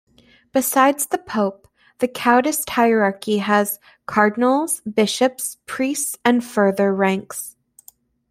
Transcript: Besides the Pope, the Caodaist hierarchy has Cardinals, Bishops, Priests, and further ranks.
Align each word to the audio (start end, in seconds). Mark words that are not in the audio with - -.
Besides 0.51 1.05
the 1.05 1.19
Pope, 1.19 1.67
the 1.99 2.07
Caodaist 2.07 2.71
hierarchy 2.71 3.37
has 3.37 3.77
Cardinals, 4.07 4.81
Bishops, 4.81 5.57
Priests, 5.67 6.17
and 6.25 6.43
further 6.43 6.91
ranks. 6.91 7.55